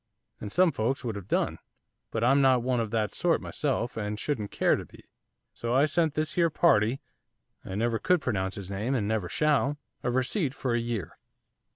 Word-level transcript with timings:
And 0.39 0.51
some 0.51 0.71
folks 0.71 1.03
would 1.03 1.15
have 1.15 1.27
done, 1.27 1.59
but 2.09 2.23
I'm 2.23 2.41
not 2.41 2.63
one 2.63 2.79
of 2.79 2.89
that 2.89 3.13
sort 3.13 3.39
myself, 3.39 3.95
and 3.95 4.19
shouldn't 4.19 4.49
care 4.49 4.75
to 4.75 4.83
be. 4.83 5.03
So 5.53 5.75
I 5.75 5.85
sent 5.85 6.15
this 6.15 6.33
here 6.33 6.49
party, 6.49 7.01
I 7.63 7.75
never 7.75 7.99
could 7.99 8.19
pronounce 8.19 8.55
his 8.55 8.71
name, 8.71 8.95
and 8.95 9.07
never 9.07 9.29
shall 9.29 9.77
a 10.01 10.09
receipt 10.09 10.55
for 10.55 10.73
a 10.73 10.79
year. 10.79 11.19